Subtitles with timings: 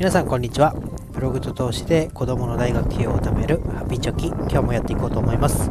[0.00, 0.74] 皆さんこんにちは。
[1.12, 5.68] ブログと通して子供の大学費用を貯めるハピチョキ今日もやっていこうと思います、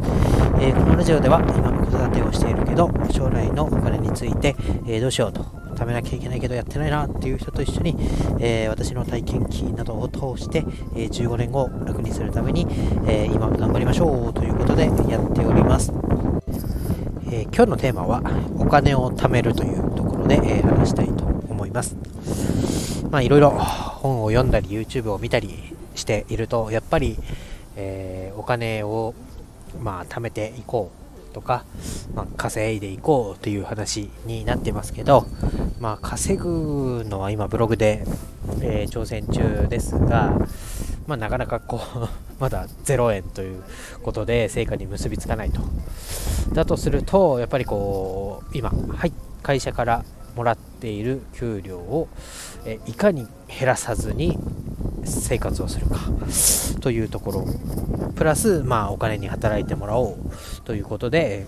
[0.60, 4.54] えー、このラジオでは今子育てをしているけど将来のお金について、
[4.86, 5.42] えー、どうしようと
[5.74, 7.96] 貯めなきゃいけないけどやってないなっていう人と一緒に、
[8.38, 12.68] えー、私の体験記などを通して、え15年後楽にするために、
[13.08, 15.92] え今頑張りましょうということでやっております、
[17.32, 18.22] え今日のテーマは
[18.58, 21.96] お金を貯めるというところで、え話したいと思います。
[23.10, 23.58] まあいろいろ
[24.30, 27.16] 読んだり YouTube を見たりしているとやっぱり、
[27.76, 29.14] えー、お金を
[29.82, 31.00] まあ貯めていこう
[31.32, 31.64] とか、
[32.14, 35.26] まあ、稼いでいこうという話になってますけど、
[35.80, 38.04] まあ、稼ぐのは今ブログで、
[38.62, 40.34] えー、挑戦中ですが、
[41.06, 42.08] まあ、なかなかこう
[42.40, 43.62] まだ0円という
[44.02, 45.60] ことで成果に結びつかないと。
[46.52, 50.04] だとするとやっぱりこう今、はい、会社から
[50.36, 52.08] もらっている給料を、
[52.64, 54.38] えいかに減らさずに
[55.04, 55.96] 生活をするか。
[56.80, 57.46] というところ。
[58.14, 60.16] プラス、まあ、お金に働いてもらおう
[60.64, 61.46] ということで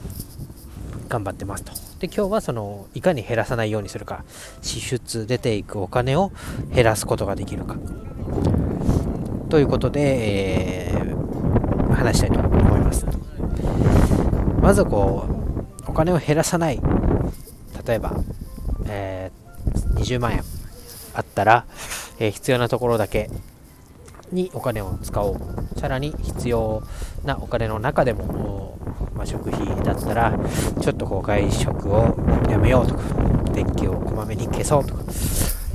[1.08, 1.72] 頑張ってますと。
[2.00, 4.25] で今日はそのいかに減らさないようにするか。
[4.62, 6.33] 支出出ていくお金を
[6.75, 7.77] 減らすことができるか。
[9.50, 13.06] ということで、えー、話したいと思います。
[14.62, 15.27] まずこ
[15.86, 16.80] うお金を減らさない。
[17.86, 18.16] 例えば
[18.92, 20.44] えー、20万円
[21.14, 21.64] あったら、
[22.18, 23.30] えー、必要なところだけ
[24.30, 25.36] にお金を使おう。
[25.78, 26.82] さらに必要
[27.24, 28.78] なお金の中でも、
[29.14, 30.38] まあ、食費だったら
[30.80, 32.16] ちょっとこう外食を
[32.48, 33.02] やめようとか
[33.52, 35.02] 電気をこまめに消そうとか、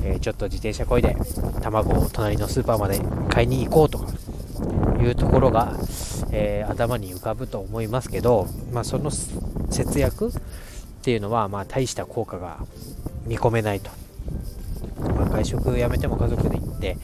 [0.04, 1.16] えー、ちょっと自転車こいで
[1.60, 4.06] 卵を隣のスーパーまで買いに行こうとか
[5.00, 5.76] いうところが、
[6.32, 10.32] えー、頭に浮かぶと思いますけど、まあ、その節約っ
[11.02, 12.58] ていうのは、まあ、大した効果が
[13.28, 13.90] 見込めないと。
[15.00, 16.96] まあ、外食やめても家族で行って、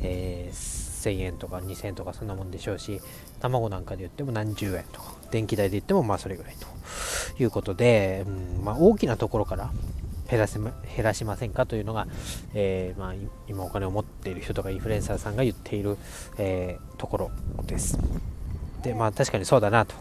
[0.00, 3.00] えー、1000円とか2000円とかそんなもんでしょうし、
[3.40, 8.30] 卵なんかで言っても何十円とか、電気代で言ってもまあそれぐらいということで、う
[8.60, 9.70] んまあ、大きなところから
[10.30, 12.06] 減らせ減らしませんかというのが、
[12.54, 13.14] えー、まあ、
[13.48, 15.98] 今お金を持っている人とかインフルエンサーさんが言っている、
[16.38, 17.30] えー、ところ
[17.66, 17.98] です。
[18.82, 19.94] で、まあ確かにそうだなと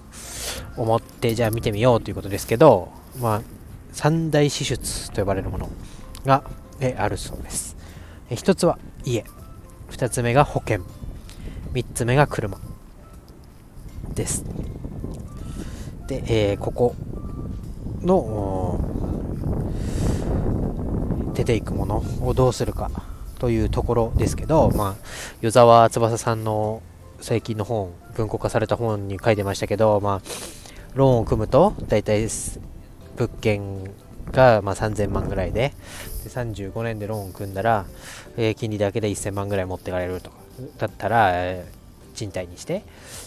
[0.78, 2.90] 思って、じゃあ見てみようということですけど、
[3.20, 3.42] まあ、
[3.92, 5.70] 三大支出と呼ばれるもの
[6.26, 6.44] が、
[6.80, 7.78] えあるそうです。
[8.30, 9.26] え1つは家、
[9.92, 10.82] 2つ目が保険、
[11.74, 12.58] 3つ目が車
[14.14, 14.44] です。
[16.08, 16.96] で、えー、ここ
[18.02, 18.80] の
[21.34, 22.92] 出ていくものをどうするか
[23.40, 25.06] というところですけど、まあ、
[25.42, 26.82] 与沢翼さんの
[27.22, 30.22] 最近の本、文庫化された本に書いてましたけど、まあ、
[30.96, 32.60] ローンを組むと、大体です
[33.18, 33.92] 物件
[34.32, 35.74] がま3000万ぐらいで
[36.24, 37.86] で35年でローン組んだら、
[38.38, 40.38] えー、金利だけで1000万ぐらい持っていかれるとか
[40.78, 42.84] だったら、えー、賃貸にして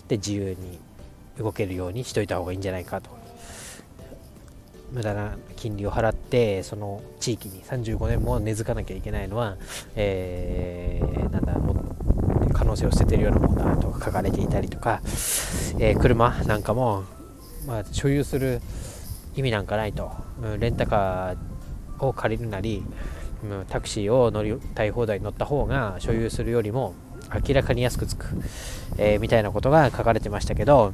[0.09, 0.79] で自由に
[1.39, 3.11] 動けるようにしといた方がいいんじゃないかと。
[4.93, 9.57] 無駄な金利を払ってその地域に35年も根付かなきゃいけないのは、
[9.97, 11.75] えー、なんだも
[12.53, 15.01] 可能性を捨ててるようなものだとか書かれていたりとか、
[15.81, 17.05] えー、車なんかも、
[17.67, 18.63] まあ、所有する
[19.37, 20.13] 意味なんかないと、
[20.43, 22.83] うん、レンタカーを借りるなり、
[23.43, 26.95] うん、タクシーを乗りたい放題に乗った方が所有するよりも
[27.47, 28.27] 明らかに安くつく、
[28.99, 30.93] えー、みたいなことが書かれてましたけど、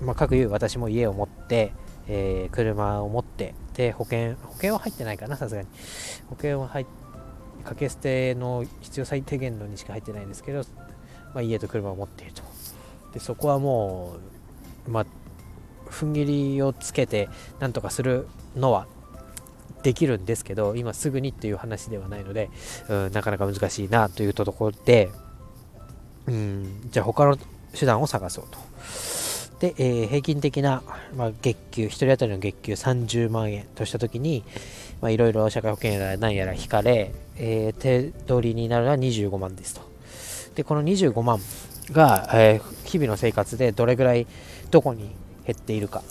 [0.00, 1.72] まあ、各言う私も家を持って、
[2.08, 5.68] えー、車を持ってで保険保険は入ってないかなさすがに。
[6.28, 6.86] 保険は入
[7.60, 10.60] 掛け捨ての必要最低限のにしか入ってないんですけど、
[11.34, 12.42] まあ、家と車を持っていると。
[13.12, 14.16] でそこはも
[14.86, 15.06] う、まあ、
[15.90, 16.24] 踏ん切
[16.54, 17.28] りをつけて
[17.58, 18.86] なんとかするのは
[19.82, 22.50] できるんですけど今すぐにっていう話ではないので、
[22.88, 25.10] うん、なかなか難しいなというところで、
[26.26, 27.38] うん、じゃあ他の
[27.72, 28.58] 手段を探そうと。
[29.60, 30.82] で、えー、平均的な、
[31.14, 34.42] まあ、月給、1人当たりの月給30万円としたときに、
[35.02, 39.82] いろいろ社会保険やら何やら引かれ、えー、手取りになるのは25万ですと。
[40.54, 41.40] で、この25万
[41.92, 44.26] が、えー、日々の生活でどれぐらい
[44.70, 45.10] どこに
[45.46, 46.02] 減っているか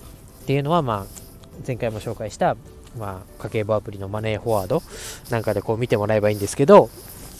[0.44, 1.20] っていうのは、まあ、
[1.66, 2.56] 前回も紹介した、
[2.98, 4.82] まあ、家計簿アプリのマネーフォワード
[5.30, 6.90] なんかでこう見てもらえばいいんですけど、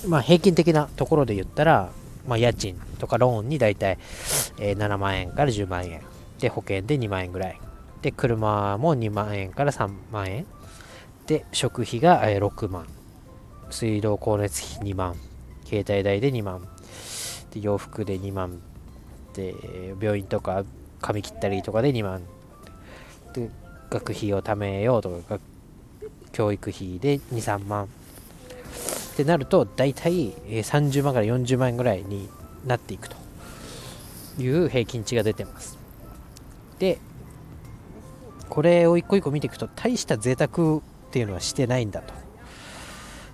[0.08, 1.90] まあ、平均的なところで言ったら、
[2.28, 3.98] まあ、家賃とかローンにだいたい、
[4.60, 6.02] え7万円から10万円。
[6.40, 7.60] で保険で2万円ぐらい。
[8.02, 10.46] で車も2万円から3万円。
[11.28, 12.88] で食費が6万。
[13.70, 15.16] 水道光熱費2万。
[15.66, 16.62] 携帯代で2万。
[17.52, 18.62] で洋服で2万。
[19.34, 19.54] で
[20.00, 20.64] 病院とか
[21.02, 22.22] 髪切ったりとかで2万。
[23.34, 23.50] で
[23.90, 25.40] 学費を貯めようとか
[26.32, 27.86] 教育費で23万。
[27.86, 27.88] っ
[29.16, 32.30] てなると大体30万から40万円ぐらいに
[32.66, 33.18] なっていくと。
[34.42, 35.78] いう平均値が出てます。
[36.80, 36.98] で
[38.50, 40.82] これを一個一個見ていくと大した贅沢っ
[41.12, 42.14] ていうのはしてないんだと。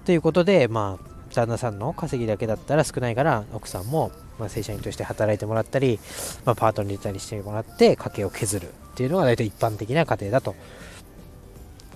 [0.06, 6.00] ということでまあ旦那さんの稼ぎだけだったら少ないから奥さんも、まあ正社員として働いてもらったり、
[6.46, 10.56] まあ、パートに入れたりしてもらって家計を削るっていうのが大体一般的な家庭だと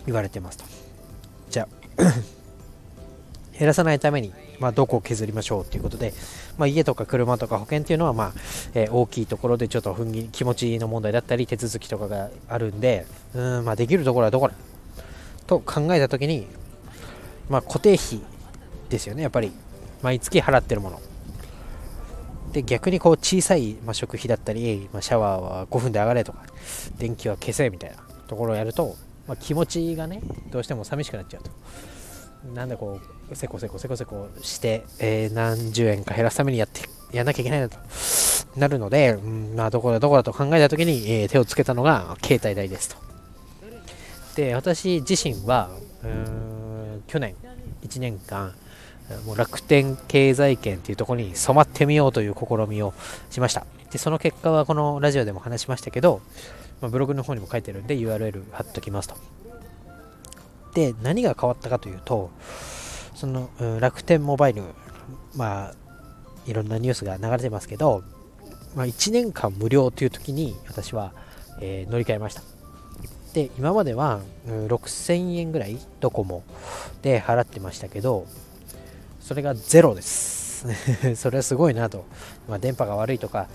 [0.06, 0.66] 言われてますと。
[1.50, 2.04] じゃあ
[3.58, 6.14] 減らさないために、まあ、どこを削りましょうということで、
[6.58, 8.34] まあ、家とか車とか保険っていうのは、まあ
[8.74, 14.54] えー、大きいところでちょっと踏ん気持ちの問題だったり手続きとかがあるんでうん、まあ、できるところはどこだ？
[15.46, 16.48] と考えた時に、
[17.50, 18.22] まあ、固定費
[18.90, 19.24] ですよね。
[19.24, 19.52] やっぱり
[20.04, 21.02] 毎月払ってるもの。
[22.52, 26.44] で逆にこう小さい、ま、食費だったり、ま、シャワーは5分で上がれとか
[26.98, 27.98] 電気は消せみたいな
[28.28, 28.96] ところをやると、
[29.28, 31.52] ま、気持ちがねどうしても寂しくなっちゃうと。
[32.54, 36.82] なんでこうせこせこせこせこして、えー、何十円か減らすためにやって
[37.12, 37.78] やんなきゃいけないなと。
[38.56, 42.96] なるので、うんまあ、どこだどこだと考えた時に、えー、手をつけたのが携帯代ですと。
[44.36, 45.70] で私自身は
[47.08, 47.36] 去年
[47.82, 48.54] 1年間
[49.26, 52.94] もう楽天経済圏っていうところに染まってみようという試みを
[53.30, 53.66] しました。
[53.92, 56.22] でその結果はこのラジオでも話しましたけど、
[56.82, 59.16] まあ、ブログの方にも書いてるんで URL 貼っときますと。
[60.74, 62.30] で何が変わったかというと
[63.16, 64.64] その、うん、楽天モバイル
[65.36, 65.76] まあ
[66.46, 68.04] いろんなニュースが流れてますけど、
[68.76, 71.14] まあ、1年間無料という時に私は、
[71.60, 72.44] えー、乗り換えました。
[73.34, 76.44] で今までは、うん、6000円ぐらいドコモ
[77.02, 78.26] で払ってましたけど
[79.30, 80.66] それがゼロです。
[81.16, 82.04] それはすごいなと、
[82.48, 83.48] まあ、電波が悪いとか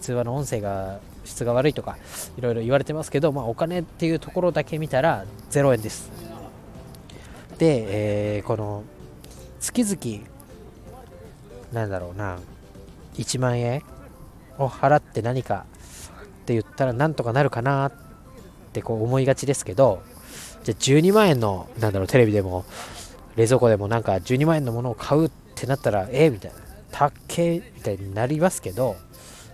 [0.00, 1.98] 通話の音声が質が悪いとか
[2.36, 6.10] いろいろ言われてますけど、まあ、お金っていうところだけ見たら0円です。
[7.58, 8.82] で、えー、この
[9.60, 10.26] 月々
[11.72, 12.40] なんだろうな
[13.14, 13.84] 1万円
[14.58, 15.64] を払って何か
[16.24, 17.92] って言ったらなんとかなるかなっ
[18.72, 20.02] てこう思いがちですけど
[20.64, 22.64] じゃあ12万円のなんだろうテレビでも
[23.40, 26.58] 冷蔵庫でもなんか12万円のものを買うってなったらええみたいな。
[26.92, 28.96] たっけみたいになりますけど、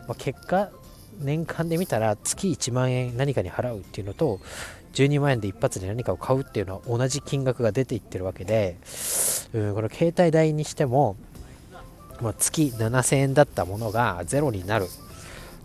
[0.08, 0.70] まあ、結果
[1.20, 4.40] 年間で見たら月1万円何かに払うっていうのと
[4.94, 8.78] 12万円で一発で何かを買うっていうのは同じ金額が出ていってるわけで
[9.52, 11.16] うんこの携帯代にしても、
[12.20, 14.86] まあ、月7000円だったものがゼロになる。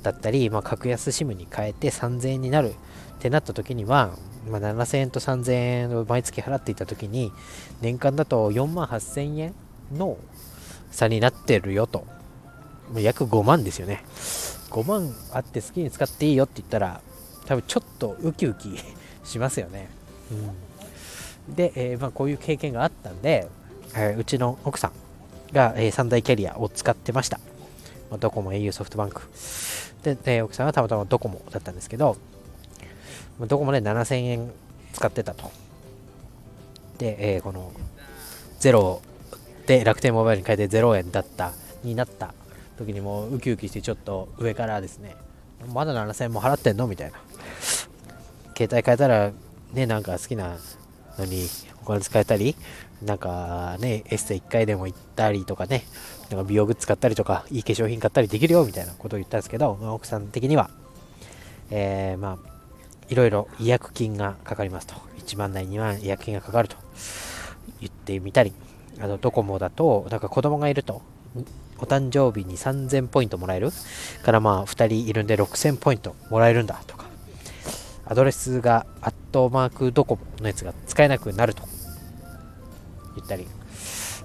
[0.03, 2.73] だったり、まあ、格安 SIM に変えて3000円になる。
[3.21, 4.11] ってなった時には
[4.49, 7.31] まあ、7000円と3000円を毎月払っていた時に
[7.81, 9.53] 年間だと4万8000円
[9.93, 10.17] の
[10.89, 12.05] 差になってるよと。
[12.95, 14.03] 約5万ですよね。
[14.71, 17.01] 5万あって好きに使っていいよって言ったら
[17.45, 18.77] 多分ちょっとウキウキ
[19.23, 19.89] しますよね、
[21.49, 23.49] うん、で、えー、まあ、こういう経験があったんで、
[23.95, 24.91] えー、うちの奥さん
[25.53, 27.39] が、えー、3大キャリアを使ってました、
[28.09, 29.21] まあ、ドコモ au ソフトバンク。
[30.03, 32.17] で、え奥さんはたまたまドコモだったんですけど
[33.47, 34.51] どこもね、7000円
[34.93, 35.51] 使ってたと。
[36.97, 37.71] で、えー、この
[38.59, 38.99] 0
[39.65, 41.53] で楽天モバイルに変えて0円だった、
[41.83, 42.33] になった
[42.77, 45.15] 時にもうウキウキしてちょっと上からですね、
[45.73, 46.87] まだ7000円も払ってんの？
[46.87, 47.17] みたいな。
[48.55, 49.31] 携帯変えたら、
[49.73, 50.57] ね、なんか好きな
[51.17, 51.47] のに
[51.83, 52.55] お金使えたり、
[53.01, 55.83] なんかね、エステ1回でも行ったりとかね、
[56.29, 58.65] なんか美容グッズ買ったりとか、いい化粧品買ったりできるよ？
[58.65, 60.69] みたいなことを言ったんですけど、奥さん的には、
[61.71, 62.50] えー、まあ、
[63.11, 64.95] いろいろ違約金がかかりますと。
[65.19, 66.77] 1万台2万違約金がかかると
[67.79, 68.53] 言ってみたり、
[68.99, 71.01] あとドコモだと、なんか子供がいると、
[71.77, 73.69] お誕生日に3000ポイントもらえる。
[74.23, 77.05] からまあ2人いるんで6000ポイントもらえるんだとか、
[78.05, 81.63] アドレスがアットマークドコモのやつが使えなくなると
[83.17, 83.47] 言ったり、い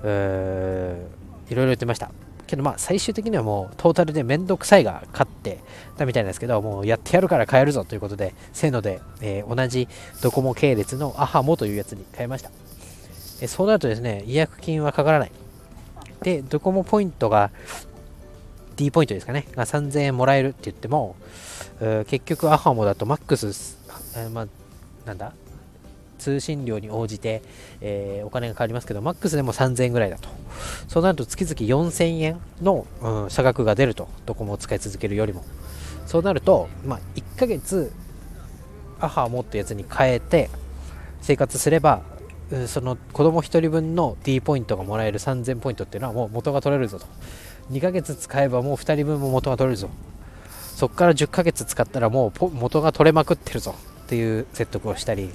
[0.03, 2.13] ろいろ言ってました。
[2.47, 5.61] けどまあ最終的にはもうトータルでめんどくさいが勝って
[5.97, 9.89] たみたいなんですけどもうやってやるから変えるぞということでせーので、えー、同じ
[10.23, 12.51] ドコモ系列のアハモというやつに変えました、
[13.41, 15.33] えそうなるとですね違約金はかからない。
[16.23, 17.51] でドコモポイントが
[18.77, 19.47] D ポイントですかね。
[19.55, 21.17] が3000円もらえるって言っても
[22.09, 23.79] 結局アハモだとマックス、
[24.17, 24.47] えー、まあ
[25.07, 25.33] なんだ？
[26.27, 27.41] 通信料に応じて、
[27.81, 30.29] えー、お金がかかりますけど、マックスでも3000円ぐらいだと。
[30.89, 34.09] そうなると月々4000円の、うん、差額が出ると。
[34.27, 35.45] ドコモを使い続けるよりも。
[36.07, 37.93] そうなると、まあ、1ヶ月、
[38.99, 40.51] アハを持ったやつに変えて
[41.21, 42.03] 生活すれば、
[42.67, 47.07] その子供1人分の D ポイントがもらえる3000ポイントっていうのはもう元が取れるぞと。
[47.71, 49.91] 2ヶ月使えばもう2人分も元が取れるぞ。
[50.75, 53.77] そこから10ヶ月使ったらもう元が取れまくってるぞ。
[54.07, 55.31] っていう説得をしたり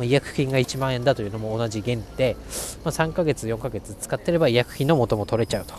[0.00, 2.36] 違約金が1万円だというのも同じ原理で、
[2.84, 5.74] まあ、3ヶ月4ヶ月使ってれば違約金の元も取れちゃうと。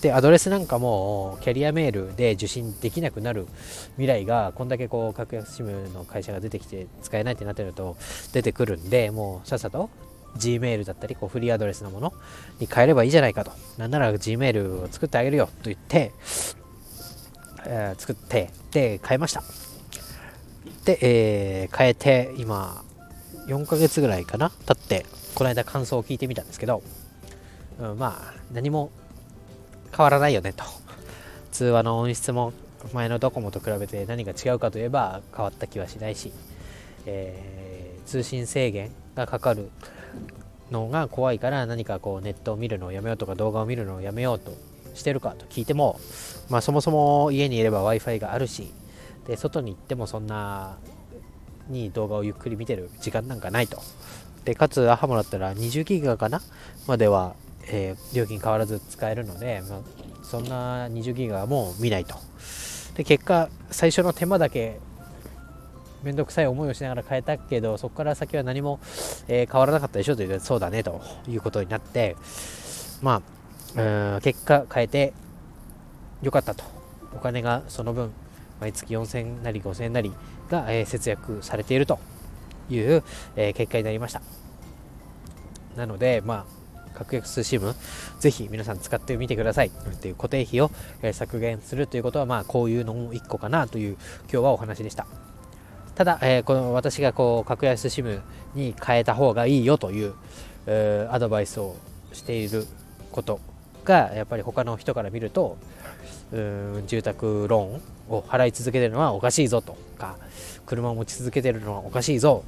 [0.00, 3.48] でアドレスなんかもキャリアメールで受信できなくなる
[3.96, 7.96] 未来がこんだけこう格安 SIM の会社が出てきて使えないってなってると
[8.32, 9.90] 出てくるんでもうさっさと
[10.36, 12.14] Gmail だったりこうフリーアドレスのもの
[12.60, 13.50] に変えればいいじゃないかと。
[13.76, 16.12] なんなら Gmail を作ってあげるよと言って、
[17.66, 19.42] えー、作ってで変えました。
[20.84, 22.82] で、えー、変えて今
[23.46, 26.82] 4ヶ月ぐらいかな経ってこの間感想を聞いてみたんですけど、
[27.78, 28.90] うん、まあ何も
[29.96, 30.64] 変わらないよねと。
[31.52, 32.52] 通話の音質も
[32.92, 36.32] 前のドコモと比べて何が違うかといえば変わった気はしないし、
[37.06, 39.70] えー、通信制限がかかる
[40.70, 44.52] のが怖いから何かこうネットを見るのをやめようとか動画を見るのをやめようと
[44.94, 45.98] してるかと聞いても、
[46.50, 48.72] まあ、そもそも家にいれば w i f i があるし
[49.28, 50.78] で外に行ってもそんな
[51.68, 53.80] に動画をゆっくり見てる時間なんかないと。
[54.44, 56.40] でかつアハモだったら20ギガかな
[56.86, 57.34] までは、
[57.66, 59.80] えー、料金変わらず使えるので、まあ、
[60.22, 62.16] そんな20ギガも見ないと。
[62.94, 64.80] で結果最初の手間だけ
[66.02, 68.80] 面倒くさい思いをしながら変えたけどそこから先は何も、
[69.28, 72.16] えー、変わらなかったでしょというそうだねということになって
[73.02, 73.22] ま
[73.76, 75.12] あ結果変えて
[76.22, 76.64] よかったと。
[77.14, 78.12] お金がその分
[78.60, 80.12] 毎月4000なり5000なり
[80.50, 81.98] が、え、節約されていると
[82.70, 83.02] いう、
[83.36, 84.22] え、結果になりました。
[85.76, 86.58] なのでまあ
[86.98, 87.74] 格安 SIM
[88.18, 89.68] ぜひ皆さん使ってみてください。
[89.68, 90.70] っていう固定費を、
[91.02, 95.06] え削減するということはまあこういうのも1個かなという今日はお話でした。
[95.94, 98.20] ただ、えー、この私がこう格安 SIM
[98.54, 100.14] に変えた方がいいよという、
[100.66, 101.76] えー、アドバイスを
[102.12, 102.66] している
[103.10, 103.40] こと
[103.84, 105.56] がやっぱり他の人から見ると
[106.32, 110.16] うん住宅ローンを払い続けてるのはおかしいぞとか
[110.66, 112.44] 車を持ち続けてるのはおかしいぞ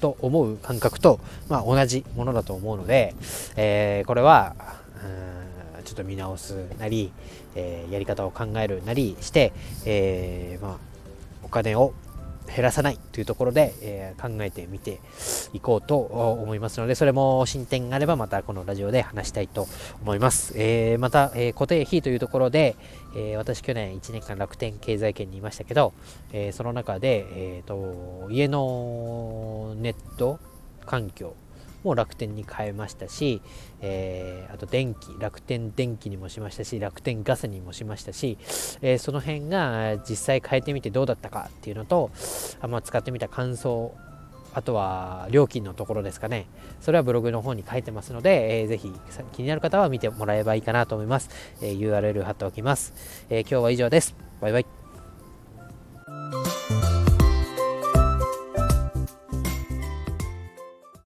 [0.00, 3.14] と思う感覚と、まあ、同じものだと思うので、
[3.56, 4.54] えー、これは
[5.84, 7.12] ちょっと見直すなり、
[7.54, 9.52] えー、やり方を考えるなりして、
[9.84, 10.76] えー、まあ、
[11.42, 11.92] お金を
[12.46, 15.00] 減らさないというところで、えー、考えてみて
[15.52, 19.66] いこうと思いますので、それも進展があればまたこのラジオで話したいと
[20.02, 20.54] 思います。
[20.56, 22.76] えー、また、えー、固定費というところで、
[23.16, 25.92] え私去年1年間楽天経済圏にいましたけど、
[26.32, 30.40] えその中で、えーと家のネット
[30.84, 31.36] 環境
[31.84, 33.40] も楽天に変えましたし、
[33.80, 38.38] えー、あと電気、楽天電気にもしましたし、楽天ガスにもしましたし、
[38.82, 42.10] えー、その辺が実際変えてみてどうだったかっていうのと、
[42.60, 43.94] あまあ、使ってみた感想、
[44.54, 46.46] あとは料金のところですかね。
[46.80, 48.92] それはブログの方に書いてますので、えー、ぜひ
[49.32, 51.28] 気になる方は見てもらえばいいかなと思います。
[51.60, 54.14] えー、URL 貼っておきます、え、今日は以上です。
[54.40, 54.83] バイバイ。